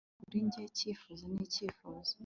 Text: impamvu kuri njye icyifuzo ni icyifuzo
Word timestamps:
impamvu 0.03 0.23
kuri 0.25 0.37
njye 0.45 0.61
icyifuzo 0.69 1.23
ni 1.33 1.41
icyifuzo 1.47 2.13